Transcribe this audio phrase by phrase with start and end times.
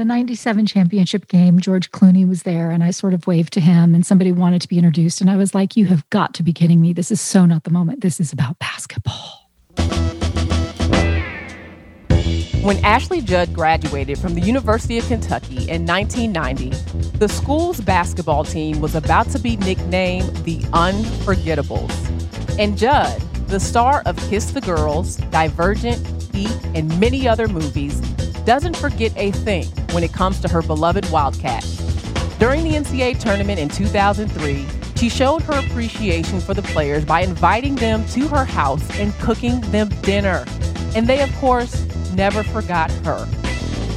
[0.00, 3.94] The 97 championship game, George Clooney was there and I sort of waved to him
[3.94, 5.20] and somebody wanted to be introduced.
[5.20, 6.94] And I was like, You have got to be kidding me.
[6.94, 8.00] This is so not the moment.
[8.00, 9.50] This is about basketball.
[12.62, 16.70] When Ashley Judd graduated from the University of Kentucky in 1990,
[17.18, 22.58] the school's basketball team was about to be nicknamed the Unforgettables.
[22.58, 25.98] And Judd, the star of Kiss the Girls, Divergent,
[26.34, 28.00] Heat, and many other movies,
[28.44, 31.76] doesn't forget a thing when it comes to her beloved Wildcats.
[32.38, 37.74] During the NCAA tournament in 2003, she showed her appreciation for the players by inviting
[37.74, 40.44] them to her house and cooking them dinner.
[40.94, 43.26] And they, of course, never forgot her.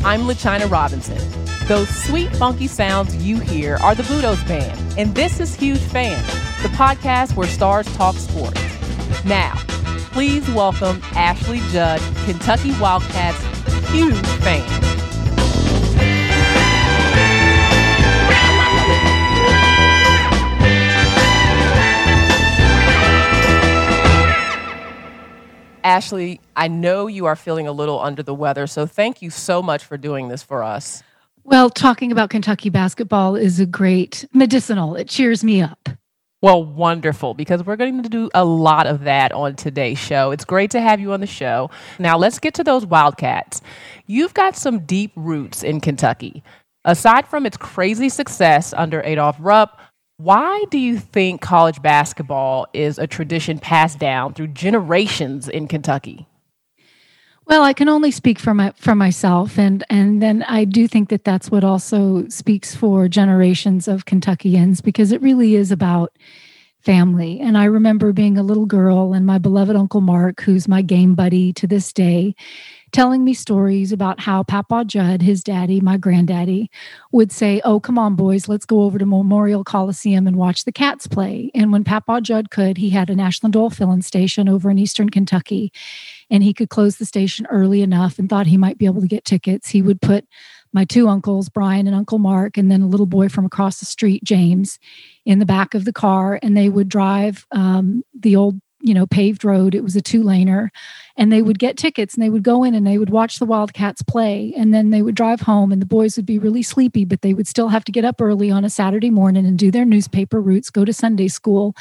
[0.05, 1.19] I'm LaChina Robinson.
[1.67, 6.21] Those sweet, funky sounds you hear are the Budos Band, and this is Huge Fan,
[6.61, 8.61] the podcast where stars talk sports.
[9.23, 9.53] Now,
[10.11, 13.41] please welcome Ashley Judd, Kentucky Wildcats
[13.93, 14.83] huge fan.
[25.83, 29.61] Ashley, I know you are feeling a little under the weather, so thank you so
[29.61, 31.03] much for doing this for us.
[31.43, 34.95] Well, talking about Kentucky basketball is a great medicinal.
[34.95, 35.89] It cheers me up.
[36.43, 40.31] Well, wonderful, because we're going to do a lot of that on today's show.
[40.31, 41.69] It's great to have you on the show.
[41.99, 43.61] Now, let's get to those Wildcats.
[44.07, 46.43] You've got some deep roots in Kentucky.
[46.83, 49.79] Aside from its crazy success under Adolph Rupp,
[50.17, 56.27] why do you think college basketball is a tradition passed down through generations in Kentucky?
[57.45, 61.09] Well, I can only speak for my for myself, and and then I do think
[61.09, 66.13] that that's what also speaks for generations of Kentuckians because it really is about
[66.79, 67.39] family.
[67.39, 71.15] And I remember being a little girl, and my beloved Uncle Mark, who's my game
[71.15, 72.35] buddy to this day,
[72.91, 76.69] telling me stories about how Papa Judd, his daddy, my granddaddy,
[77.11, 80.71] would say, Oh, come on, boys, let's go over to Memorial Coliseum and watch the
[80.71, 81.51] cats play.
[81.55, 85.09] And when Papa Judd could, he had an Ashland Oil filling station over in Eastern
[85.09, 85.71] Kentucky,
[86.33, 89.07] and he could close the station early enough and thought he might be able to
[89.07, 89.69] get tickets.
[89.69, 90.25] He would put
[90.73, 93.85] my two uncles, Brian and Uncle Mark, and then a little boy from across the
[93.85, 94.79] street, James,
[95.25, 99.07] in the back of the car, and they would drive um, the old you know
[99.07, 100.69] paved road it was a two laner
[101.15, 101.47] and they hmm.
[101.47, 104.53] would get tickets and they would go in and they would watch the wildcats play
[104.57, 107.33] and then they would drive home and the boys would be really sleepy but they
[107.33, 110.41] would still have to get up early on a saturday morning and do their newspaper
[110.41, 111.73] routes go to sunday school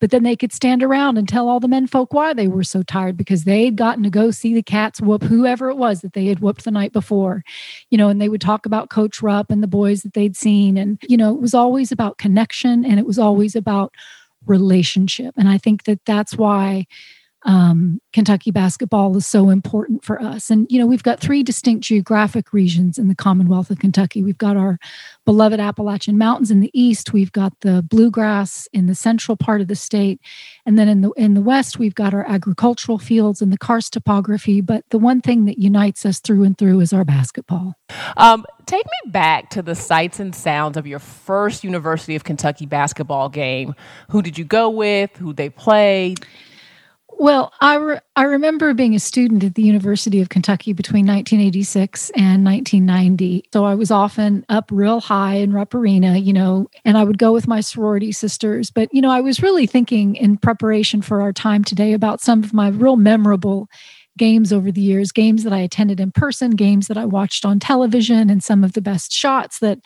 [0.00, 2.64] but then they could stand around and tell all the men folk why they were
[2.64, 6.12] so tired because they'd gotten to go see the cats whoop whoever it was that
[6.12, 7.44] they had whooped the night before
[7.90, 10.76] you know and they would talk about coach rupp and the boys that they'd seen
[10.76, 13.94] and you know it was always about connection and it was always about
[14.46, 15.34] relationship.
[15.36, 16.86] And I think that that's why
[17.44, 20.50] um, Kentucky basketball is so important for us.
[20.50, 24.22] And, you know, we've got three distinct geographic regions in the Commonwealth of Kentucky.
[24.22, 24.78] We've got our
[25.24, 29.68] beloved Appalachian Mountains in the east, we've got the bluegrass in the central part of
[29.68, 30.20] the state.
[30.66, 33.92] And then in the in the west, we've got our agricultural fields and the karst
[33.92, 34.60] topography.
[34.60, 37.74] But the one thing that unites us through and through is our basketball.
[38.16, 42.66] Um, take me back to the sights and sounds of your first University of Kentucky
[42.66, 43.74] basketball game.
[44.10, 45.16] Who did you go with?
[45.18, 46.26] Who they played?
[47.20, 52.10] Well, I, re- I remember being a student at the University of Kentucky between 1986
[52.10, 53.42] and 1990.
[53.52, 57.18] So I was often up real high in Rupp Arena, you know, and I would
[57.18, 58.70] go with my sorority sisters.
[58.70, 62.44] But, you know, I was really thinking in preparation for our time today about some
[62.44, 63.68] of my real memorable
[64.16, 67.58] games over the years, games that I attended in person, games that I watched on
[67.58, 69.80] television, and some of the best shots that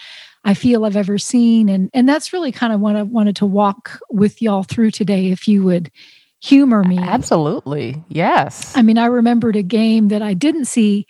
[0.45, 1.71] I feel I've ever seen.
[1.71, 5.31] And, and that's really kind of what I wanted to walk with y'all through today,
[5.31, 5.91] if you would
[6.43, 6.99] humor me.
[6.99, 8.03] Absolutely.
[8.09, 8.77] Yes.
[8.77, 11.07] I mean, I remembered a game that I didn't see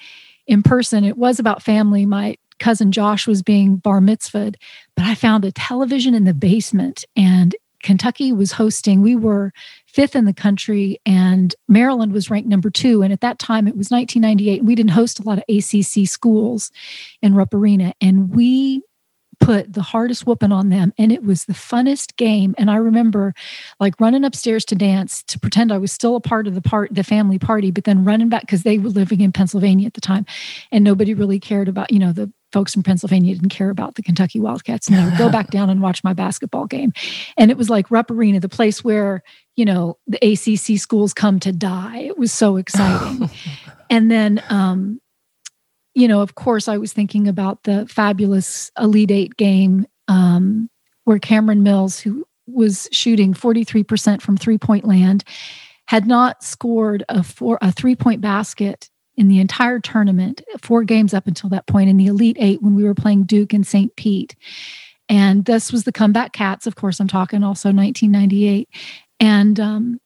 [0.47, 1.05] in person.
[1.05, 2.05] It was about family.
[2.05, 4.57] My cousin Josh was being bar mitzvahed,
[4.95, 9.03] but I found a television in the basement and Kentucky was hosting.
[9.03, 9.53] We were
[9.87, 13.03] fifth in the country, and Maryland was ranked number two.
[13.03, 14.65] And at that time, it was 1998.
[14.65, 16.71] We didn't host a lot of ACC schools
[17.21, 18.83] in Rupp Arena, and we
[19.43, 23.35] put the hardest whooping on them and it was the funnest game and i remember
[23.81, 26.95] like running upstairs to dance to pretend i was still a part of the part
[26.95, 30.01] the family party but then running back because they were living in pennsylvania at the
[30.01, 30.25] time
[30.71, 34.03] and nobody really cared about you know the folks from Pennsylvania didn't care about the
[34.03, 34.87] Kentucky Wildcats.
[34.87, 36.93] And I would go back down and watch my basketball game.
[37.39, 39.23] And it was like Rupp Arena, the place where,
[39.57, 42.01] you know, the ACC schools come to die.
[42.01, 43.31] It was so exciting.
[43.91, 45.01] and then, um,
[45.95, 50.71] you know, of course, I was thinking about the fabulous Elite Eight game um,
[51.05, 55.25] where Cameron Mills, who was shooting 43% from three point land,
[55.87, 61.13] had not scored a four a three point basket in the entire tournament, four games
[61.13, 63.95] up until that point in the Elite Eight when we were playing Duke and St.
[63.97, 64.35] Pete.
[65.09, 68.69] And this was the comeback cats, of course, I'm talking also 1998.
[69.21, 70.01] And um,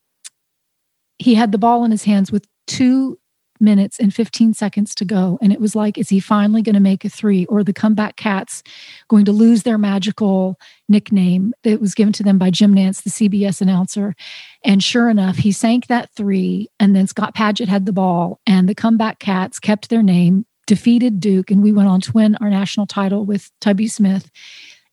[1.17, 3.17] he had the ball in his hands with two
[3.59, 5.37] minutes and 15 seconds to go.
[5.41, 7.45] And it was like, is he finally going to make a three?
[7.45, 8.63] Or the comeback cats
[9.07, 10.59] going to lose their magical
[10.89, 14.15] nickname that was given to them by Jim Nantz, the CBS announcer?
[14.63, 16.69] And sure enough, he sank that three.
[16.79, 21.19] And then Scott Padgett had the ball, and the comeback cats kept their name, defeated
[21.19, 24.29] Duke, and we went on to win our national title with Tubby Smith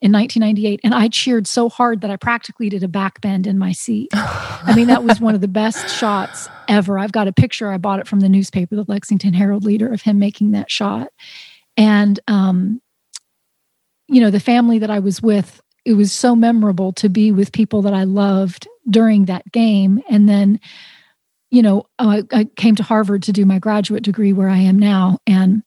[0.00, 3.58] in 1998 and I cheered so hard that I practically did a back bend in
[3.58, 4.10] my seat.
[4.12, 6.98] I mean, that was one of the best shots ever.
[6.98, 7.70] I've got a picture.
[7.70, 11.08] I bought it from the newspaper, the Lexington Herald Leader, of him making that shot.
[11.76, 12.80] And, um,
[14.08, 17.52] you know, the family that I was with, it was so memorable to be with
[17.52, 20.02] people that I loved during that game.
[20.08, 20.60] And then,
[21.50, 24.78] you know, I, I came to Harvard to do my graduate degree where I am
[24.78, 25.18] now.
[25.26, 25.62] And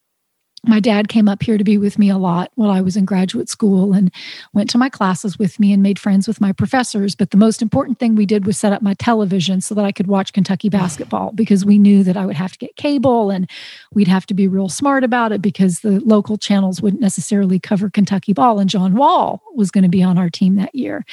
[0.67, 3.05] my dad came up here to be with me a lot while I was in
[3.05, 4.11] graduate school and
[4.53, 7.15] went to my classes with me and made friends with my professors.
[7.15, 9.91] But the most important thing we did was set up my television so that I
[9.91, 13.49] could watch Kentucky basketball because we knew that I would have to get cable and
[13.93, 17.89] we'd have to be real smart about it because the local channels wouldn't necessarily cover
[17.89, 18.59] Kentucky ball.
[18.59, 21.05] And John Wall was going to be on our team that year.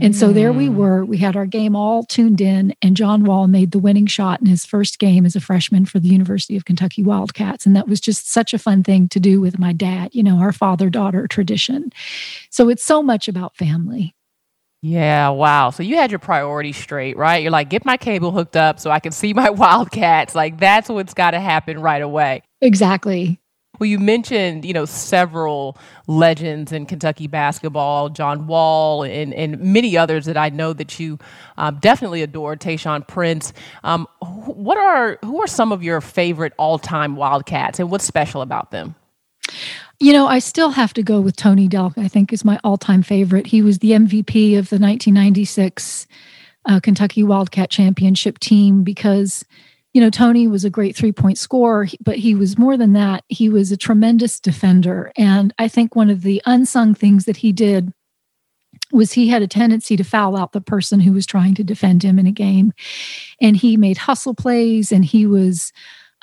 [0.00, 0.74] And so there we mm.
[0.74, 1.04] were.
[1.04, 4.46] We had our game all tuned in, and John Wall made the winning shot in
[4.46, 7.66] his first game as a freshman for the University of Kentucky Wildcats.
[7.66, 10.38] And that was just such a fun thing to do with my dad, you know,
[10.38, 11.92] our father daughter tradition.
[12.48, 14.14] So it's so much about family.
[14.82, 15.70] Yeah, wow.
[15.70, 17.42] So you had your priorities straight, right?
[17.42, 20.34] You're like, get my cable hooked up so I can see my Wildcats.
[20.34, 22.42] Like, that's what's got to happen right away.
[22.60, 23.40] Exactly.
[23.78, 25.76] Well, you mentioned, you know, several
[26.06, 31.18] legends in Kentucky basketball, John Wall and, and many others that I know that you
[31.56, 33.52] um, definitely adore, Tayshaun Prince.
[33.84, 38.70] Um, what are, who are some of your favorite all-time Wildcats and what's special about
[38.70, 38.94] them?
[39.98, 43.02] You know, I still have to go with Tony Delk, I think is my all-time
[43.02, 43.46] favorite.
[43.46, 46.06] He was the MVP of the 1996
[46.66, 49.44] uh, Kentucky Wildcat Championship team because–
[49.96, 53.24] you know, Tony was a great three point scorer, but he was more than that.
[53.28, 55.10] He was a tremendous defender.
[55.16, 57.94] And I think one of the unsung things that he did
[58.92, 62.02] was he had a tendency to foul out the person who was trying to defend
[62.02, 62.74] him in a game.
[63.40, 65.72] And he made hustle plays and he was,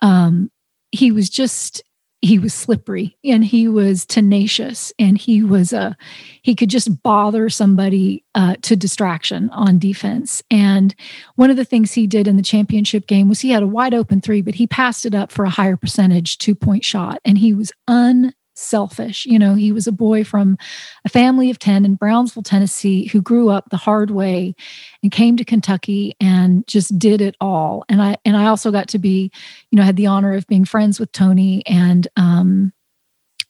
[0.03, 0.51] um,
[0.91, 1.81] he was just
[2.23, 5.93] he was slippery and he was tenacious and he was a uh,
[6.41, 10.41] he could just bother somebody uh, to distraction on defense.
[10.49, 10.95] And
[11.35, 13.93] one of the things he did in the championship game was he had a wide
[13.93, 17.37] open three but he passed it up for a higher percentage two point shot and
[17.37, 19.25] he was un selfish.
[19.25, 20.57] You know, he was a boy from
[21.05, 24.55] a family of 10 in Brownsville, Tennessee, who grew up the hard way
[25.01, 27.83] and came to Kentucky and just did it all.
[27.89, 29.31] And I and I also got to be,
[29.71, 32.73] you know, had the honor of being friends with Tony and um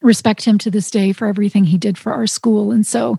[0.04, 2.72] respect him to this day for everything he did for our school.
[2.72, 3.18] And so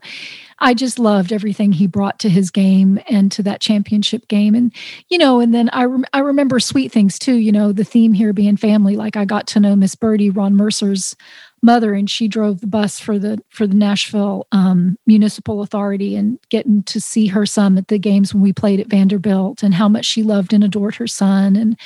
[0.58, 4.54] I just loved everything he brought to his game and to that championship game.
[4.54, 4.72] And,
[5.08, 8.12] you know, and then I, rem- I remember sweet things too, you know, the theme
[8.12, 8.96] here being family.
[8.96, 11.16] Like I got to know Miss Birdie, Ron Mercer's
[11.64, 16.38] mother and she drove the bus for the for the Nashville um, Municipal Authority and
[16.50, 19.88] getting to see her son at the games when we played at Vanderbilt and how
[19.88, 21.78] much she loved and adored her son and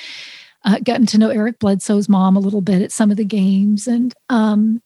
[0.64, 3.86] uh, gotten to know Eric Bledsoe's mom a little bit at some of the games.
[3.86, 4.82] And um,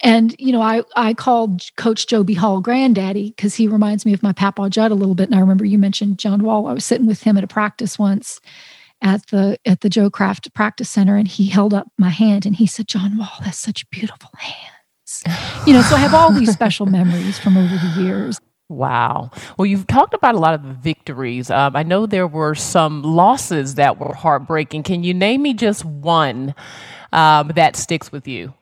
[0.00, 2.34] and you know I I called Coach Joe B.
[2.34, 5.28] Hall granddaddy because he reminds me of my Papa Judd a little bit.
[5.28, 6.68] And I remember you mentioned John Wall.
[6.68, 8.40] I was sitting with him at a practice once
[9.02, 12.56] at the at the Joe Craft practice center and he held up my hand and
[12.56, 15.22] he said, John Wall has such beautiful hands.
[15.64, 18.40] You know, so I have all these special memories from over the years.
[18.68, 19.30] Wow.
[19.56, 21.50] Well, you've talked about a lot of the victories.
[21.50, 24.82] Um, I know there were some losses that were heartbreaking.
[24.82, 26.54] Can you name me just one
[27.12, 28.54] um, that sticks with you?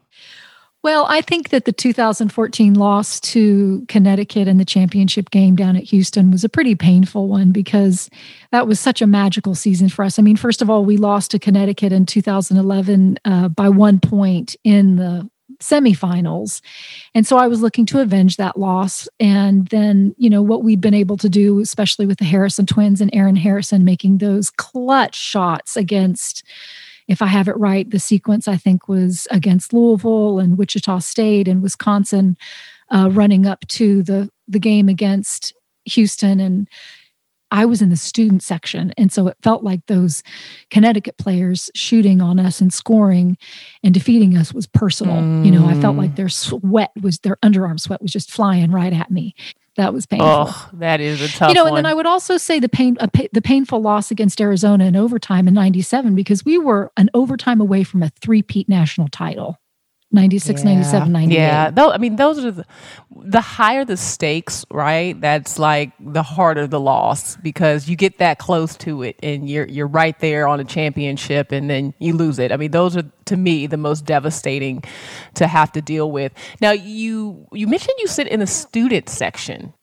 [0.82, 5.84] Well, I think that the 2014 loss to Connecticut in the championship game down at
[5.84, 8.08] Houston was a pretty painful one because
[8.50, 10.18] that was such a magical season for us.
[10.18, 14.56] I mean, first of all, we lost to Connecticut in 2011 uh, by one point
[14.64, 16.62] in the semifinals.
[17.14, 19.06] And so I was looking to avenge that loss.
[19.18, 23.02] And then, you know, what we'd been able to do, especially with the Harrison twins
[23.02, 26.42] and Aaron Harrison making those clutch shots against
[27.10, 31.48] if I have it right, the sequence I think was against Louisville and Wichita State
[31.48, 32.36] and Wisconsin,
[32.88, 35.52] uh, running up to the the game against
[35.86, 36.38] Houston.
[36.38, 36.68] And
[37.50, 40.22] I was in the student section, and so it felt like those
[40.70, 43.36] Connecticut players shooting on us and scoring
[43.82, 45.16] and defeating us was personal.
[45.16, 45.44] Mm.
[45.44, 46.16] You know, I felt like mm.
[46.16, 49.34] their sweat was their underarm sweat was just flying right at me
[49.80, 50.28] that was painful.
[50.28, 51.40] Oh, that is a tough.
[51.40, 51.48] One.
[51.50, 54.40] You know, and then I would also say the pain, pa- the painful loss against
[54.40, 59.08] Arizona in overtime in '97 because we were an overtime away from a three-peat national
[59.08, 59.59] title.
[60.12, 60.70] 96 yeah.
[60.70, 62.66] 97 98 yeah though i mean those are the,
[63.10, 68.38] the higher the stakes right that's like the harder the loss because you get that
[68.38, 72.38] close to it and you're you're right there on a championship and then you lose
[72.38, 72.52] it.
[72.52, 74.82] I mean those are to me the most devastating
[75.34, 76.32] to have to deal with.
[76.60, 79.74] Now you you mentioned you sit in the student section.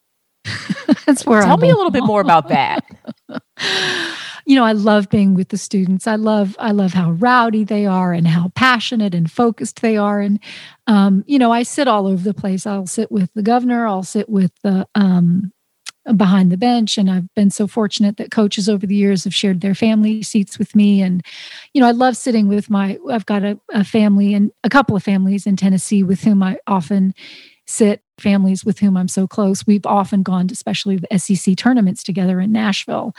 [1.05, 2.86] That's where tell I me a little bit more about that
[4.47, 6.07] you know, I love being with the students.
[6.07, 10.21] I love I love how rowdy they are and how passionate and focused they are.
[10.21, 10.39] And
[10.87, 12.65] um, you know, I sit all over the place.
[12.65, 13.85] I'll sit with the governor.
[13.85, 15.51] I'll sit with the um,
[16.15, 19.59] behind the bench and i've been so fortunate that coaches over the years have shared
[19.59, 21.21] their family seats with me and
[21.73, 24.95] you know i love sitting with my i've got a, a family and a couple
[24.95, 27.13] of families in tennessee with whom i often
[27.65, 29.65] sit families with whom I'm so close.
[29.65, 33.13] We've often gone to especially the SEC tournaments together in Nashville.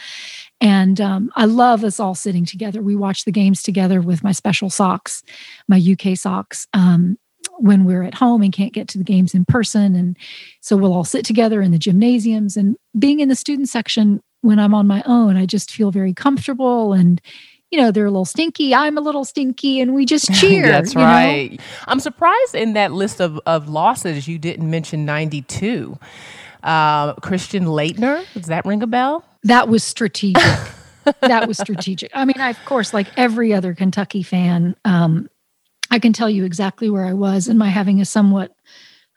[0.61, 2.83] And um, I love us all sitting together.
[2.83, 5.23] We watch the games together with my special socks,
[5.69, 7.19] my UK socks, um,
[7.59, 9.95] when we're at home and can't get to the games in person.
[9.95, 10.17] And
[10.61, 12.57] so we'll all sit together in the gymnasiums.
[12.57, 16.15] And being in the student section when I'm on my own, I just feel very
[16.15, 17.21] comfortable and
[17.71, 18.75] you know, they're a little stinky.
[18.75, 20.67] I'm a little stinky, and we just cheer.
[20.67, 21.53] That's right.
[21.53, 21.65] Know?
[21.87, 25.99] I'm surprised in that list of, of losses you didn't mention 92.
[26.63, 29.25] Uh, Christian Laettner, does that ring a bell?
[29.45, 30.43] That was strategic.
[31.21, 32.11] that was strategic.
[32.15, 35.29] I mean, I, of course, like every other Kentucky fan, um,
[35.91, 38.53] I can tell you exactly where I was in my having a somewhat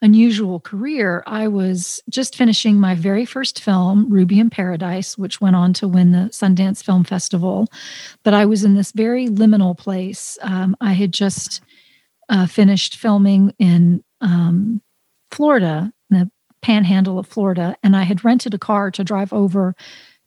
[0.02, 5.56] unusual career, I was just finishing my very first film, Ruby in Paradise, which went
[5.56, 7.68] on to win the Sundance Film Festival.
[8.24, 10.38] But I was in this very liminal place.
[10.42, 11.62] Um, I had just
[12.30, 14.82] uh, finished filming in um,
[15.30, 16.32] Florida, the
[16.62, 19.76] panhandle of Florida, and I had rented a car to drive over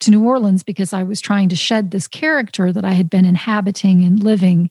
[0.00, 3.24] to New Orleans because I was trying to shed this character that I had been
[3.24, 4.70] inhabiting and living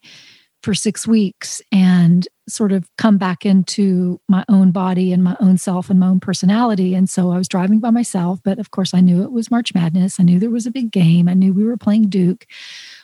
[0.63, 5.57] for six weeks and sort of come back into my own body and my own
[5.57, 6.95] self and my own personality.
[6.95, 9.73] And so I was driving by myself, but of course I knew it was March
[9.75, 10.19] Madness.
[10.19, 11.27] I knew there was a big game.
[11.27, 12.45] I knew we were playing Duke,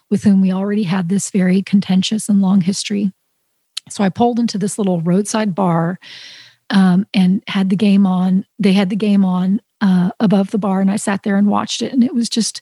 [0.10, 3.12] with whom we already had this very contentious and long history.
[3.90, 6.00] So I pulled into this little roadside bar
[6.70, 8.46] um, and had the game on.
[8.58, 11.82] They had the game on uh, above the bar, and I sat there and watched
[11.82, 11.92] it.
[11.92, 12.62] And it was just,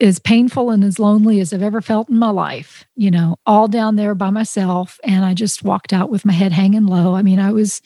[0.00, 3.66] as painful and as lonely as I've ever felt in my life, you know, all
[3.68, 4.98] down there by myself.
[5.04, 7.14] And I just walked out with my head hanging low.
[7.14, 7.80] I mean, I was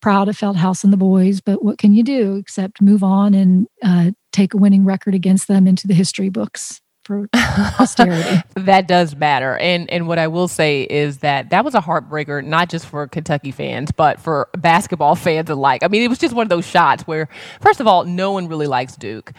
[0.00, 3.66] proud of Feldhaus and the boys, but what can you do except move on and
[3.82, 6.80] uh, take a winning record against them into the history books?
[7.06, 8.42] For posterity.
[8.56, 9.56] that does matter.
[9.58, 13.06] And and what I will say is that that was a heartbreaker, not just for
[13.06, 15.84] Kentucky fans, but for basketball fans alike.
[15.84, 17.28] I mean, it was just one of those shots where,
[17.60, 19.32] first of all, no one really likes Duke.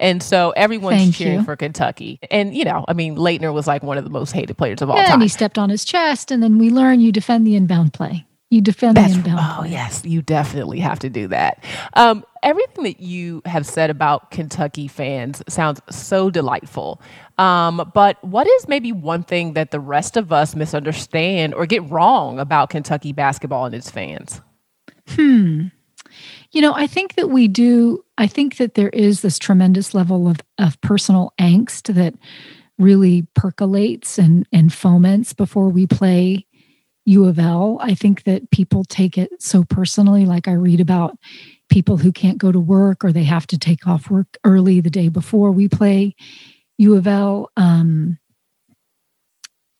[0.00, 1.44] And so everyone's Thank cheering you.
[1.44, 2.18] for Kentucky.
[2.28, 4.90] And, you know, I mean, Laettner was like one of the most hated players of
[4.90, 5.12] all yeah, time.
[5.14, 8.26] And he stepped on his chest, and then we learn you defend the inbound play.
[8.52, 9.34] You defend That's, the.
[9.34, 11.64] Oh, yes, you definitely have to do that.
[11.94, 17.00] Um, everything that you have said about Kentucky fans sounds so delightful.
[17.38, 21.82] Um, but what is maybe one thing that the rest of us misunderstand or get
[21.90, 24.42] wrong about Kentucky basketball and its fans?
[25.08, 25.68] Hmm.
[26.50, 30.28] You know, I think that we do, I think that there is this tremendous level
[30.28, 32.12] of, of personal angst that
[32.78, 36.44] really percolates and, and foments before we play
[37.04, 37.78] U of L.
[37.80, 40.24] I think that people take it so personally.
[40.24, 41.16] Like I read about
[41.68, 44.90] people who can't go to work or they have to take off work early the
[44.90, 46.14] day before we play
[46.78, 47.50] U of L.
[47.56, 48.18] Um,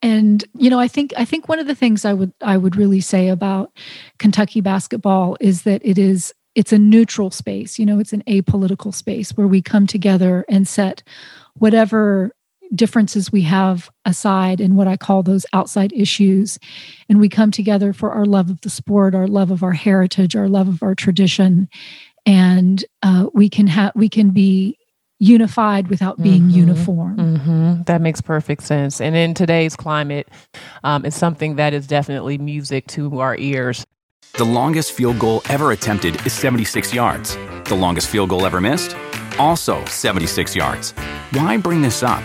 [0.00, 2.76] and you know, I think I think one of the things I would I would
[2.76, 3.70] really say about
[4.18, 8.94] Kentucky basketball is that it is it's a neutral space you know it's an apolitical
[8.94, 11.02] space where we come together and set
[11.54, 12.32] whatever
[12.74, 16.58] differences we have aside and what I call those outside issues.
[17.08, 20.34] And we come together for our love of the sport, our love of our heritage,
[20.34, 21.68] our love of our tradition.
[22.24, 24.78] And uh, we can have we can be
[25.18, 26.58] unified without being mm-hmm.
[26.58, 27.16] uniform.
[27.16, 27.82] Mm-hmm.
[27.84, 29.00] That makes perfect sense.
[29.00, 30.28] And in today's climate,
[30.82, 33.84] um, it's something that is definitely music to our ears.
[34.34, 37.36] The longest field goal ever attempted is 76 yards.
[37.66, 38.96] The longest field goal ever missed?
[39.38, 40.90] Also 76 yards.
[41.32, 42.24] Why bring this up?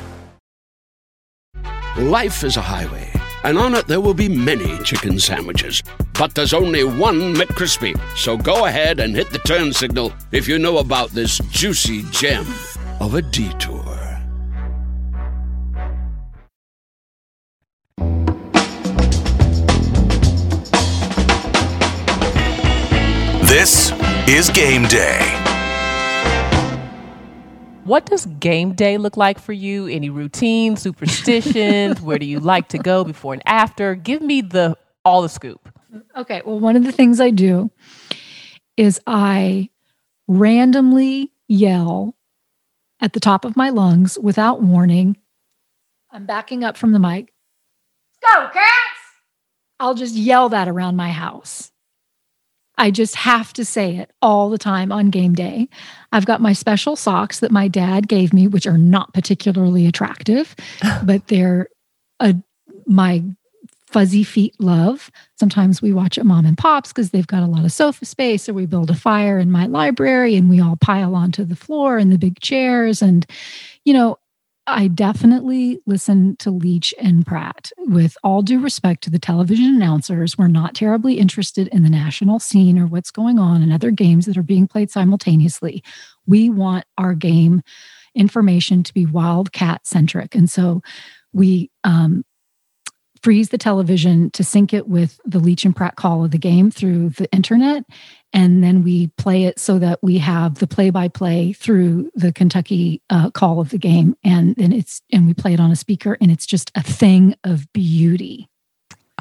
[1.97, 3.11] Life is a highway,
[3.43, 5.83] and on it there will be many chicken sandwiches.
[6.13, 7.99] But there's only one McCrispy.
[8.15, 12.45] So go ahead and hit the turn signal if you know about this juicy gem
[13.01, 13.83] of a detour.
[23.43, 23.91] This
[24.29, 25.40] is Game Day.
[27.83, 29.87] What does game day look like for you?
[29.87, 31.99] Any routines, superstitions?
[32.01, 33.95] Where do you like to go before and after?
[33.95, 35.67] Give me the all the scoop.
[36.15, 36.41] Okay.
[36.45, 37.71] Well, one of the things I do
[38.77, 39.69] is I
[40.27, 42.15] randomly yell
[42.99, 45.17] at the top of my lungs without warning.
[46.11, 47.33] I'm backing up from the mic.
[48.21, 48.67] Go, cats!
[49.79, 51.70] I'll just yell that around my house.
[52.81, 55.69] I just have to say it all the time on game day.
[56.11, 60.55] I've got my special socks that my dad gave me, which are not particularly attractive,
[61.03, 61.67] but they're
[62.19, 62.35] a,
[62.87, 63.23] my
[63.85, 65.11] fuzzy feet love.
[65.37, 68.49] Sometimes we watch at mom and pops because they've got a lot of sofa space,
[68.49, 71.99] or we build a fire in my library and we all pile onto the floor
[71.99, 73.03] in the big chairs.
[73.03, 73.27] And,
[73.85, 74.17] you know,
[74.71, 77.71] I definitely listen to Leach and Pratt.
[77.77, 82.39] With all due respect to the television announcers, we're not terribly interested in the national
[82.39, 85.83] scene or what's going on in other games that are being played simultaneously.
[86.25, 87.61] We want our game
[88.15, 90.35] information to be wildcat centric.
[90.35, 90.81] And so
[91.33, 92.23] we um,
[93.21, 96.71] freeze the television to sync it with the Leach and Pratt call of the game
[96.71, 97.83] through the internet
[98.33, 102.31] and then we play it so that we have the play by play through the
[102.31, 105.75] Kentucky uh, call of the game and then it's and we play it on a
[105.75, 108.47] speaker and it's just a thing of beauty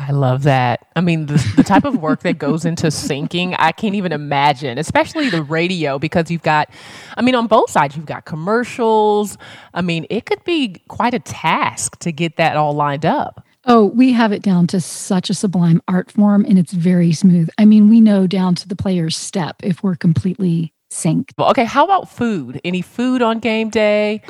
[0.00, 0.86] I love that.
[0.96, 4.78] I mean, the, the type of work that goes into syncing, I can't even imagine,
[4.78, 6.70] especially the radio, because you've got,
[7.18, 9.36] I mean, on both sides, you've got commercials.
[9.74, 13.44] I mean, it could be quite a task to get that all lined up.
[13.66, 17.50] Oh, we have it down to such a sublime art form and it's very smooth.
[17.58, 21.32] I mean, we know down to the player's step if we're completely synced.
[21.36, 22.60] Well, okay, how about food?
[22.64, 24.22] Any food on game day?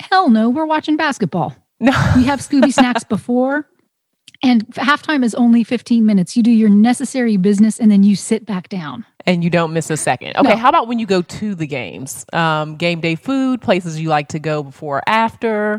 [0.00, 1.56] Hell no, we're watching basketball.
[1.80, 1.90] No.
[2.16, 3.68] we have Scooby snacks before.
[4.44, 6.36] And halftime is only 15 minutes.
[6.36, 9.04] You do your necessary business and then you sit back down.
[9.24, 10.36] And you don't miss a second.
[10.36, 10.56] Okay, no.
[10.56, 12.26] how about when you go to the games?
[12.32, 15.78] Um, game day food, places you like to go before or after?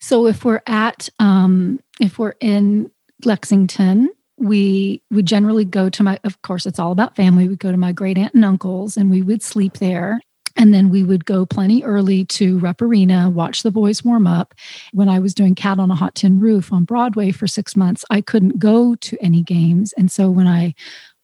[0.00, 2.90] So if we're at, um, if we're in
[3.24, 7.48] Lexington, we would generally go to my, of course, it's all about family.
[7.48, 10.20] We go to my great aunt and uncles and we would sleep there.
[10.56, 14.54] And then we would go plenty early to Rupp Arena, watch the boys warm up.
[14.92, 18.04] When I was doing Cat on a Hot Tin Roof on Broadway for six months,
[18.10, 19.92] I couldn't go to any games.
[19.96, 20.74] And so when I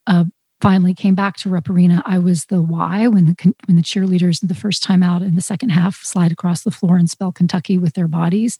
[0.06, 0.24] uh,
[0.60, 4.40] finally came back to Rupp Arena, I was the Y when the when the cheerleaders
[4.46, 7.76] the first time out in the second half slide across the floor and spell Kentucky
[7.76, 8.56] with their bodies.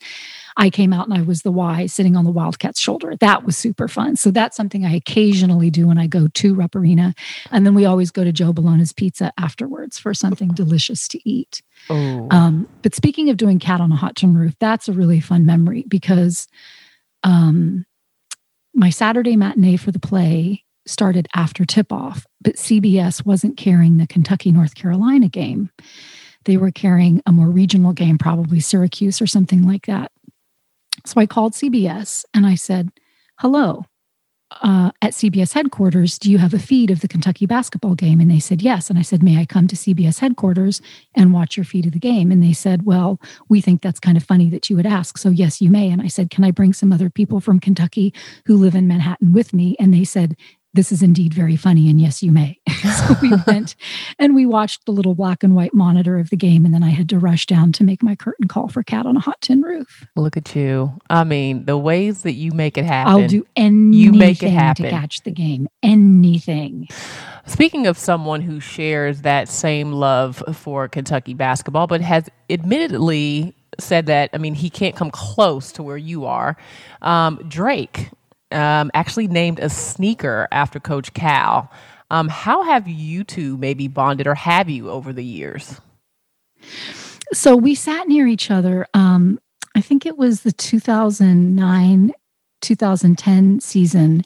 [0.57, 3.15] I came out and I was the Y sitting on the Wildcats' shoulder.
[3.19, 4.15] That was super fun.
[4.15, 7.15] So that's something I occasionally do when I go to Rupp Arena,
[7.51, 11.61] and then we always go to Joe Bologna's Pizza afterwards for something delicious to eat.
[11.89, 12.27] Oh.
[12.29, 15.45] Um, but speaking of doing Cat on a Hot Tin Roof, that's a really fun
[15.45, 16.47] memory because
[17.23, 17.85] um,
[18.73, 24.07] my Saturday matinee for the play started after tip off, but CBS wasn't carrying the
[24.07, 25.69] Kentucky North Carolina game.
[26.45, 30.11] They were carrying a more regional game, probably Syracuse or something like that.
[31.05, 32.89] So I called CBS and I said,
[33.39, 33.85] Hello,
[34.61, 38.19] uh, at CBS headquarters, do you have a feed of the Kentucky basketball game?
[38.19, 38.89] And they said, yes.
[38.89, 40.81] And I said, may I come to CBS headquarters
[41.15, 42.31] and watch your feed of the game?
[42.31, 43.19] And they said, well,
[43.49, 45.17] we think that's kind of funny that you would ask.
[45.17, 45.89] So, yes, you may.
[45.89, 48.13] And I said, can I bring some other people from Kentucky
[48.45, 49.75] who live in Manhattan with me?
[49.79, 50.37] And they said,
[50.75, 52.59] this is indeed very funny and yes you may.
[52.85, 53.75] So we went
[54.19, 56.89] and we watched the little black and white monitor of the game and then i
[56.89, 59.63] had to rush down to make my curtain call for cat on a hot tin
[59.63, 60.05] roof.
[60.15, 60.93] Look at you.
[61.09, 63.11] I mean the ways that you make it happen.
[63.11, 65.67] I'll do anything you make it happen to catch the game.
[65.81, 66.87] Anything.
[67.47, 74.05] Speaking of someone who shares that same love for kentucky basketball but has admittedly said
[74.05, 76.55] that i mean he can't come close to where you are.
[77.01, 78.11] Um, drake
[78.51, 81.71] um, actually named a sneaker after Coach Cal.
[82.11, 85.79] Um, how have you two maybe bonded or have you over the years?
[87.33, 88.87] So we sat near each other.
[88.93, 89.39] Um,
[89.75, 92.13] I think it was the 2009
[92.61, 94.23] 2010 season,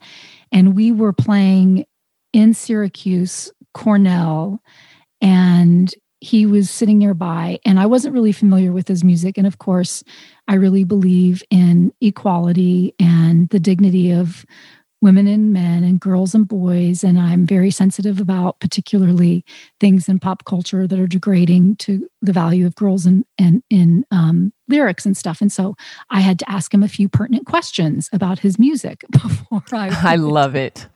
[0.51, 1.85] and we were playing
[2.31, 4.61] in Syracuse, Cornell,
[5.21, 7.59] and he was sitting nearby.
[7.65, 9.37] And I wasn't really familiar with his music.
[9.37, 10.03] And of course,
[10.47, 14.45] I really believe in equality and the dignity of
[15.01, 17.03] women and men and girls and boys.
[17.05, 19.45] And I'm very sensitive about particularly
[19.79, 24.51] things in pop culture that are degrading to the value of girls and in um,
[24.67, 25.39] lyrics and stuff.
[25.39, 25.75] And so
[26.09, 30.13] I had to ask him a few pertinent questions about his music before I.
[30.13, 30.87] I love it.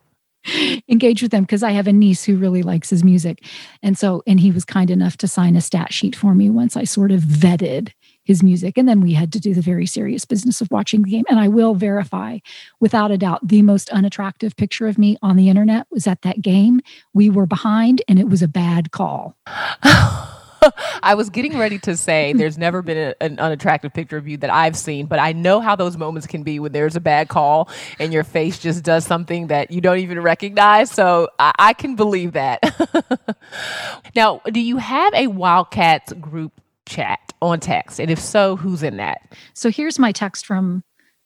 [0.88, 3.46] Engage with them because I have a niece who really likes his music.
[3.82, 6.76] And so, and he was kind enough to sign a stat sheet for me once
[6.76, 7.92] I sort of vetted
[8.24, 8.78] his music.
[8.78, 11.26] And then we had to do the very serious business of watching the game.
[11.30, 12.40] And I will verify,
[12.80, 16.42] without a doubt, the most unattractive picture of me on the internet was at that
[16.42, 16.82] game.
[17.14, 19.38] We were behind and it was a bad call.
[21.04, 24.38] I was getting ready to say there's never been a, an unattractive picture of you
[24.38, 27.30] that I've seen, but I know how those moments can be when there's a bad
[27.30, 30.92] call and your face just does something that you don't even recognize.
[30.92, 32.62] So I, I can believe that.
[34.16, 36.54] now, do you have a Wildcats group
[36.86, 38.00] chat on text?
[38.00, 39.22] And if so, who's in that?
[39.54, 40.84] So here's my text from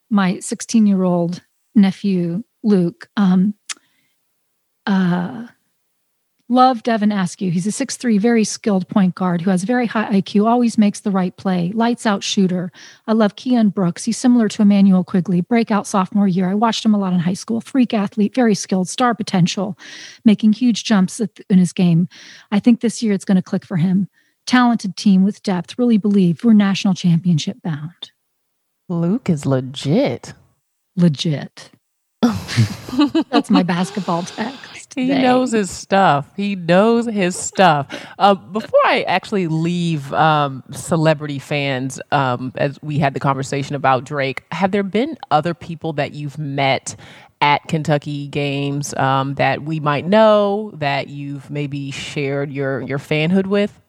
[0.10, 1.42] my 16 year old
[1.76, 3.10] nephew, Luke.
[3.18, 3.54] Um,
[4.86, 5.48] uh,
[6.50, 7.52] love Devin Askew.
[7.52, 11.12] He's a six-three, very skilled point guard who has very high IQ, always makes the
[11.12, 12.72] right play, lights out shooter.
[13.08, 14.04] I love Keion Brooks.
[14.04, 16.50] He's similar to Immanuel Quickley, breakout sophomore year.
[16.50, 17.62] I watched him a lot in high school.
[17.62, 19.78] Freak athlete, very skilled, star potential,
[20.26, 22.08] making huge jumps in his game.
[22.52, 24.08] I think this year it's going to click for him
[24.48, 28.12] talented team with depth really believe we're national championship bound.
[28.90, 30.34] Luke is legit.
[30.96, 31.70] Legit.
[33.30, 34.77] That's my basketball text.
[34.98, 36.28] He knows his stuff.
[36.36, 37.88] He knows his stuff.
[38.18, 44.06] Uh, before I actually leave um, celebrity fans, um, as we had the conversation about
[44.06, 46.96] Drake, have there been other people that you've met
[47.42, 53.46] at Kentucky games um, that we might know that you've maybe shared your your fanhood
[53.48, 53.80] with?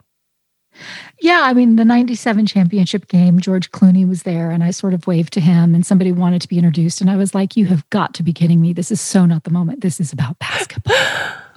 [1.21, 5.07] Yeah, I mean, the 97 championship game, George Clooney was there, and I sort of
[5.07, 7.01] waved to him, and somebody wanted to be introduced.
[7.01, 8.73] And I was like, You have got to be kidding me.
[8.73, 9.81] This is so not the moment.
[9.81, 10.95] This is about basketball.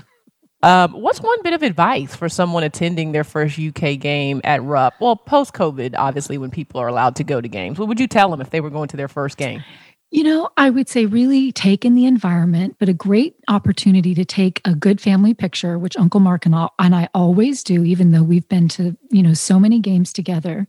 [0.64, 4.94] Um, what's one bit of advice for someone attending their first UK game at Rupp?
[5.00, 8.08] Well, post COVID, obviously, when people are allowed to go to games, what would you
[8.08, 9.64] tell them if they were going to their first game?
[10.13, 14.26] You know, I would say really take in the environment, but a great opportunity to
[14.26, 18.21] take a good family picture, which Uncle Mark and, and I always do, even though
[18.21, 20.67] we've been to, you know, so many games together.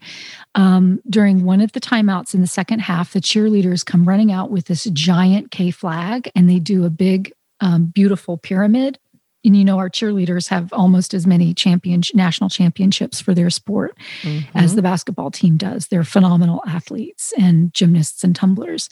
[0.55, 4.53] Um, during one of the timeouts in the second half, the cheerleaders come running out
[4.53, 9.01] with this giant K flag and they do a big, um, beautiful pyramid
[9.45, 13.97] and you know our cheerleaders have almost as many champion national championships for their sport
[14.23, 14.57] mm-hmm.
[14.57, 15.89] as the basketball team does.
[15.89, 18.89] They're phenomenal athletes and gymnasts and tumblers.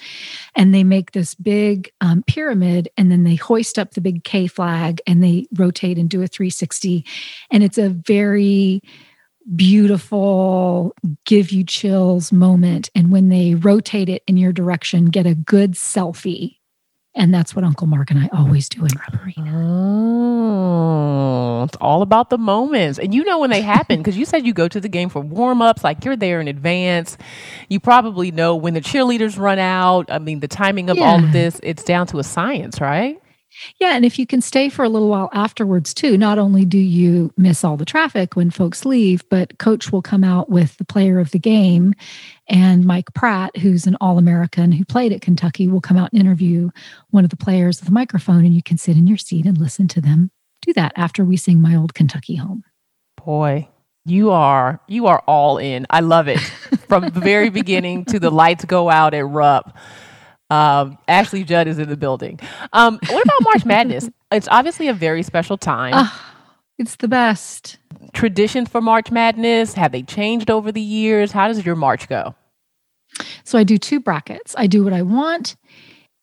[0.55, 4.47] And they make this big um, pyramid and then they hoist up the big k
[4.47, 7.05] flag and they rotate and do a 360
[7.51, 8.83] and it's a very
[9.57, 12.91] beautiful give you chills moment.
[12.95, 16.60] And when they rotate it in your direction get a good selfie
[17.21, 20.49] and that's what Uncle Mark and I always do in Rupp Arena.
[20.49, 22.99] Oh, it's all about the moments.
[22.99, 25.21] And you know when they happen because you said you go to the game for
[25.21, 27.19] warm ups, like you're there in advance.
[27.69, 30.11] You probably know when the cheerleaders run out.
[30.11, 31.05] I mean, the timing of yeah.
[31.05, 33.21] all of this, it's down to a science, right?
[33.81, 36.79] Yeah, and if you can stay for a little while afterwards too, not only do
[36.79, 40.85] you miss all the traffic when folks leave, but coach will come out with the
[40.85, 41.95] player of the game
[42.49, 46.71] and Mike Pratt, who's an All-American who played at Kentucky, will come out and interview
[47.11, 49.59] one of the players with a microphone and you can sit in your seat and
[49.59, 50.31] listen to them
[50.63, 52.65] do that after we sing my old Kentucky home.
[53.25, 53.69] Boy,
[54.05, 55.87] You are you are all in.
[55.91, 56.39] I love it.
[56.89, 59.77] From the very beginning to the lights go out at Rupp.
[60.51, 62.41] Um, Ashley Judd is in the building.
[62.73, 64.11] Um, what about March Madness?
[64.33, 65.95] It's obviously a very special time.
[65.95, 66.11] Uh,
[66.79, 67.79] it's the best.
[68.13, 71.33] Traditions for March Madness, have they changed over the years?
[71.33, 72.35] How does your March go?
[73.45, 74.55] So I do two brackets.
[74.57, 75.57] I do what I want,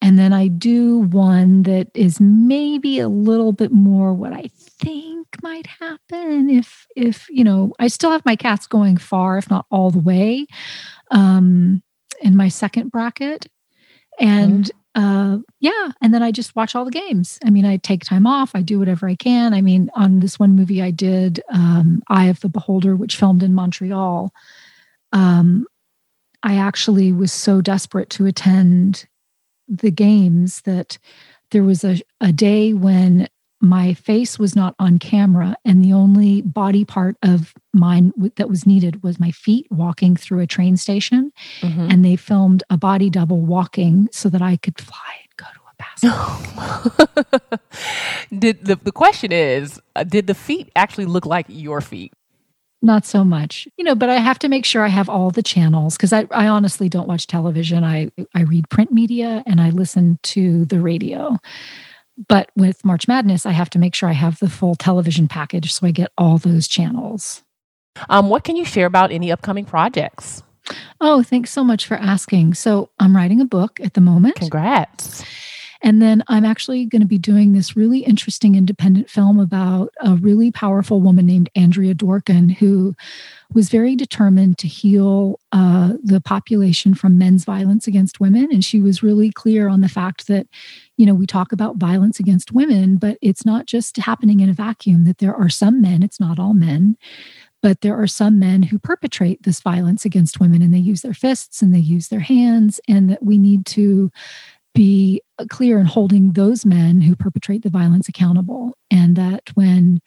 [0.01, 5.27] and then I do one that is maybe a little bit more what I think
[5.43, 9.65] might happen if if you know I still have my cats going far, if not
[9.69, 10.47] all the way,
[11.11, 11.83] um,
[12.21, 13.47] in my second bracket.
[14.19, 17.37] And mm-hmm uh, yeah, and then I just watch all the games.
[17.45, 18.55] I mean, I take time off.
[18.55, 19.53] I do whatever I can.
[19.53, 23.43] I mean, on this one movie I did, um, Eye of the Beholder, which filmed
[23.43, 24.33] in Montreal,
[25.13, 25.67] um,
[26.41, 29.05] I actually was so desperate to attend
[29.67, 30.97] the games that
[31.51, 33.27] there was a, a day when
[33.61, 38.65] my face was not on camera and the only body part of mine that was
[38.65, 41.87] needed was my feet walking through a train station mm-hmm.
[41.89, 45.59] and they filmed a body double walking so that i could fly and go to
[45.61, 45.73] a
[47.07, 47.59] basketball
[48.39, 52.13] did the, the question is uh, did the feet actually look like your feet?
[52.81, 53.67] Not so much.
[53.77, 56.27] You know but i have to make sure i have all the channels because I,
[56.31, 57.83] I honestly don't watch television.
[57.83, 61.37] I i read print media and i listen to the radio
[62.27, 65.71] but with March Madness, I have to make sure I have the full television package
[65.73, 67.43] so I get all those channels.
[68.09, 70.43] Um, what can you share about any upcoming projects?
[70.99, 72.55] Oh, thanks so much for asking.
[72.55, 74.35] So, I'm writing a book at the moment.
[74.35, 75.23] Congrats.
[75.81, 80.15] And then I'm actually going to be doing this really interesting independent film about a
[80.15, 82.95] really powerful woman named Andrea Dworkin, who
[83.53, 88.49] was very determined to heal uh, the population from men's violence against women.
[88.51, 90.47] And she was really clear on the fact that,
[90.97, 94.53] you know, we talk about violence against women, but it's not just happening in a
[94.53, 96.97] vacuum, that there are some men, it's not all men,
[97.61, 101.13] but there are some men who perpetrate this violence against women and they use their
[101.13, 104.11] fists and they use their hands, and that we need to
[104.77, 108.77] be clear in holding those men who perpetrate the violence accountable.
[108.91, 110.01] And that when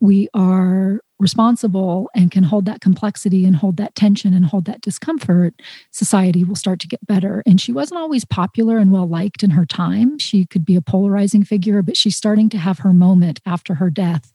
[0.00, 4.80] we are responsible and can hold that complexity and hold that tension and hold that
[4.80, 5.54] discomfort,
[5.92, 7.42] society will start to get better.
[7.46, 10.18] And she wasn't always popular and well liked in her time.
[10.18, 13.90] She could be a polarizing figure, but she's starting to have her moment after her
[13.90, 14.32] death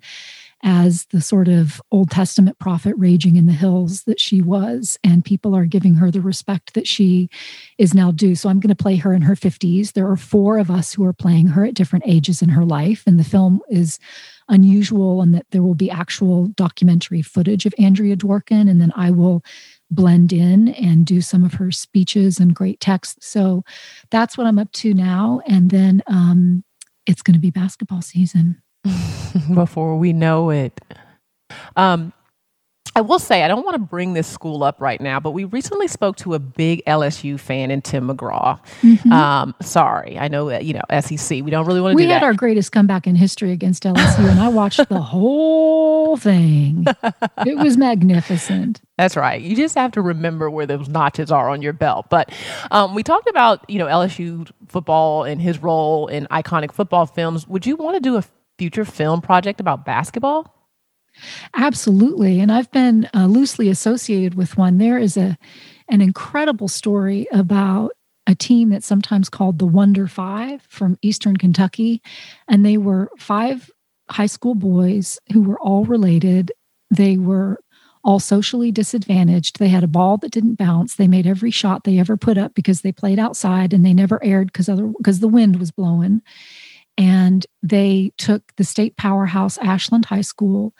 [0.63, 4.97] as the sort of Old Testament prophet raging in the hills that she was.
[5.03, 7.29] And people are giving her the respect that she
[7.77, 8.35] is now due.
[8.35, 9.93] So I'm going to play her in her 50s.
[9.93, 13.03] There are four of us who are playing her at different ages in her life.
[13.07, 13.99] And the film is
[14.49, 18.69] unusual and that there will be actual documentary footage of Andrea Dworkin.
[18.69, 19.43] And then I will
[19.89, 23.23] blend in and do some of her speeches and great text.
[23.23, 23.63] So
[24.09, 25.41] that's what I'm up to now.
[25.45, 26.63] And then um,
[27.05, 28.61] it's going to be basketball season.
[29.53, 30.79] before we know it.
[31.75, 32.13] Um,
[32.93, 35.45] I will say, I don't want to bring this school up right now, but we
[35.45, 38.59] recently spoke to a big LSU fan in Tim McGraw.
[38.81, 39.11] Mm-hmm.
[39.13, 42.07] Um, sorry, I know that, you know, SEC, we don't really want to we do
[42.09, 42.15] that.
[42.15, 46.85] We had our greatest comeback in history against LSU, and I watched the whole thing.
[47.45, 48.81] It was magnificent.
[48.97, 49.41] That's right.
[49.41, 52.07] You just have to remember where those notches are on your belt.
[52.09, 52.29] But
[52.71, 57.47] um, we talked about, you know, LSU football and his role in iconic football films.
[57.47, 58.23] Would you want to do a
[58.61, 60.69] future film project about basketball?
[61.55, 62.39] Absolutely.
[62.39, 64.77] And I've been uh, loosely associated with one.
[64.77, 65.35] There is a
[65.89, 67.93] an incredible story about
[68.27, 72.03] a team that's sometimes called the Wonder Five from Eastern Kentucky.
[72.47, 73.71] And they were five
[74.11, 76.51] high school boys who were all related.
[76.91, 77.59] They were
[78.03, 79.57] all socially disadvantaged.
[79.57, 80.95] They had a ball that didn't bounce.
[80.95, 84.23] They made every shot they ever put up because they played outside and they never
[84.23, 86.21] erred because other because the wind was blowing
[87.01, 90.75] and they took the state powerhouse Ashland High School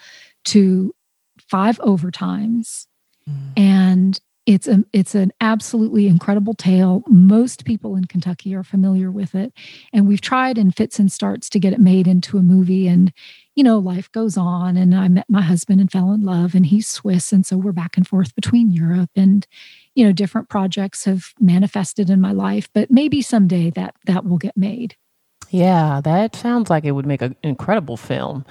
[0.46, 0.94] to
[1.40, 2.86] five overtimes.
[3.28, 3.60] Mm.
[3.60, 7.04] And it's a it's an absolutely incredible tale.
[7.08, 9.54] Most people in Kentucky are familiar with it,
[9.94, 12.88] and we've tried in fits and starts to get it made into a movie.
[12.88, 13.12] And
[13.56, 14.78] you know, life goes on.
[14.78, 17.72] And I met my husband and fell in love, and he's Swiss, and so we're
[17.72, 19.48] back and forth between Europe and
[19.96, 22.68] you know different projects have manifested in my life.
[22.74, 24.96] But maybe someday that that will get made.
[25.52, 28.46] Yeah, that sounds like it would make an incredible film.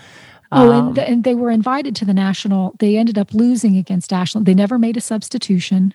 [0.53, 2.75] Oh, and, um, and they were invited to the national.
[2.79, 4.47] They ended up losing against Ashland.
[4.47, 5.95] They never made a substitution.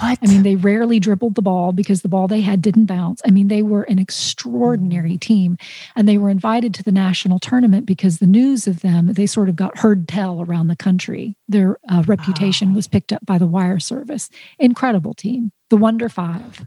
[0.00, 0.18] What?
[0.22, 3.22] I mean, they rarely dribbled the ball because the ball they had didn't bounce.
[3.26, 5.56] I mean, they were an extraordinary team.
[5.94, 9.48] And they were invited to the national tournament because the news of them, they sort
[9.48, 11.34] of got heard tell around the country.
[11.48, 14.28] Their uh, reputation was picked up by the wire service.
[14.58, 16.66] Incredible team, the Wonder Five.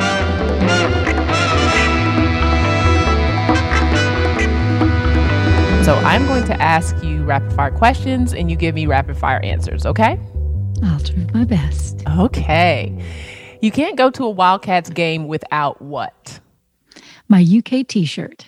[6.03, 9.85] I'm going to ask you rapid fire questions and you give me rapid fire answers,
[9.85, 10.19] okay?
[10.83, 12.01] I'll try my best.
[12.17, 12.91] Okay.
[13.61, 16.39] You can't go to a Wildcats game without what?
[17.29, 18.47] My UK t shirt.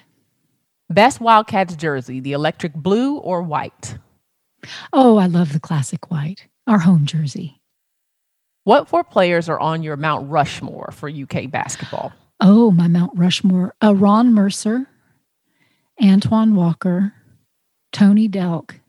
[0.89, 4.00] Best Wildcats jersey, the electric blue or white?
[4.92, 7.62] Oh, I love the classic white, our home jersey.
[8.63, 12.13] What four players are on your Mount Rushmore for UK basketball?
[12.39, 13.76] Oh, my Mount Rushmore.
[13.82, 14.88] Uh, Ron Mercer,
[16.02, 17.13] Antoine Walker,
[17.94, 18.80] Tony Delk.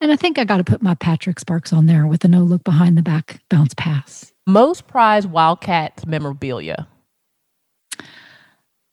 [0.00, 2.42] And I think I got to put my Patrick Sparks on there with a no
[2.42, 4.32] look behind the back bounce pass.
[4.46, 6.86] Most prized Wildcats memorabilia.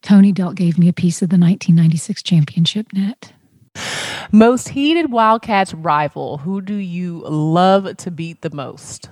[0.02, 3.34] Tony Delk gave me a piece of the 1996 championship net.
[4.32, 6.38] Most heated Wildcats rival.
[6.40, 9.10] Who do you love to beat the most?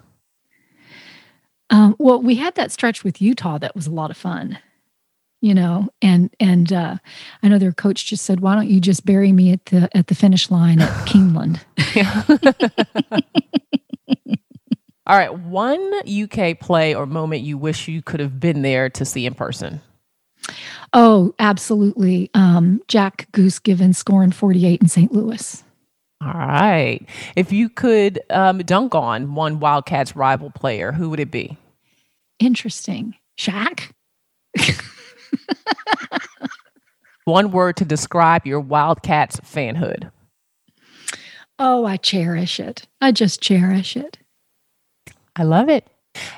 [1.69, 4.60] Um, well, we had that stretch with Utah that was a lot of fun,
[5.43, 6.95] you know, and and uh,
[7.43, 10.08] I know their coach just said, "Why don't you just bury me at the at
[10.08, 11.60] the finish line at Keeneland?"
[15.06, 19.03] All right, one UK play or moment you wish you could have been there to
[19.03, 19.82] see in person.
[20.93, 22.29] oh, absolutely.
[22.34, 25.12] Um, Jack Goose Givens scoring 48 in St.
[25.12, 25.62] Louis.
[26.21, 27.06] All right.
[27.36, 31.58] If you could um, dunk on one Wildcats rival player, who would it be?
[32.39, 33.15] Interesting.
[33.38, 33.91] Shaq.
[37.25, 40.12] One word to describe your Wildcats fanhood.
[41.58, 42.88] Oh, I cherish it.
[42.99, 44.17] I just cherish it.
[45.36, 45.88] I love it.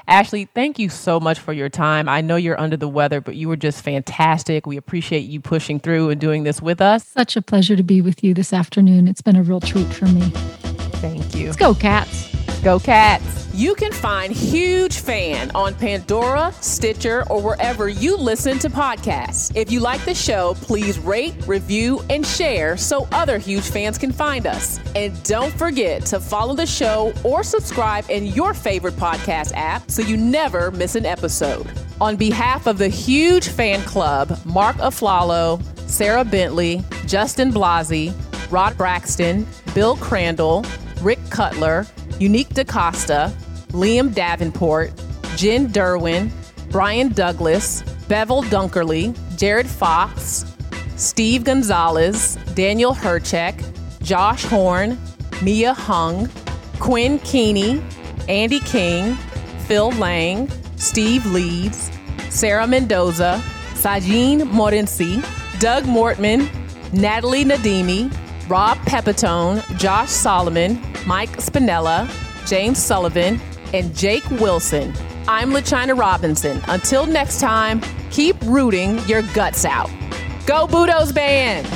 [0.08, 2.08] Ashley, thank you so much for your time.
[2.08, 4.66] I know you're under the weather, but you were just fantastic.
[4.66, 7.06] We appreciate you pushing through and doing this with us.
[7.08, 9.08] Such a pleasure to be with you this afternoon.
[9.08, 10.22] It's been a real treat for me.
[11.02, 11.48] Thank you.
[11.48, 12.35] Let's go, cats.
[12.66, 13.54] Go Cats!
[13.54, 19.56] You can find Huge Fan on Pandora, Stitcher, or wherever you listen to podcasts.
[19.56, 24.12] If you like the show, please rate, review, and share so other huge fans can
[24.12, 24.80] find us.
[24.96, 30.02] And don't forget to follow the show or subscribe in your favorite podcast app so
[30.02, 31.72] you never miss an episode.
[32.02, 38.12] On behalf of the Huge Fan Club, Mark Aflalo, Sarah Bentley, Justin Blasi,
[38.52, 40.66] Rod Braxton, Bill Crandall,
[41.02, 41.86] Rick Cutler,
[42.20, 43.34] Unique DaCosta,
[43.72, 44.92] Liam Davenport,
[45.36, 46.32] Jen Derwin,
[46.72, 50.46] Brian Douglas, Bevel Dunkerley, Jared Fox,
[50.96, 53.62] Steve Gonzalez, Daniel Herchek,
[54.02, 54.98] Josh Horn,
[55.42, 56.30] Mia Hung,
[56.80, 57.84] Quinn Keeney,
[58.30, 59.16] Andy King,
[59.68, 61.92] Phil Lang, Steve Leeds,
[62.30, 63.42] Sarah Mendoza,
[63.74, 65.22] Sajin Morensi,
[65.60, 66.50] Doug Mortman,
[66.94, 68.10] Natalie Nadimi,
[68.48, 72.10] Rob Pepitone, Josh Solomon, Mike Spinella,
[72.48, 73.40] James Sullivan,
[73.74, 74.94] and Jake Wilson.
[75.28, 76.62] I'm LaChina Robinson.
[76.68, 79.90] Until next time, keep rooting your guts out.
[80.48, 81.68] Go Budos Band!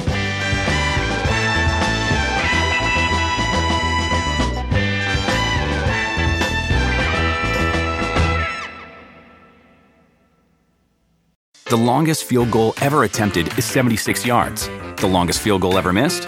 [11.65, 14.67] The longest field goal ever attempted is 76 yards.
[14.95, 16.27] The longest field goal ever missed?